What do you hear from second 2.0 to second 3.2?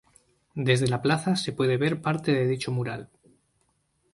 parte de dicho mural.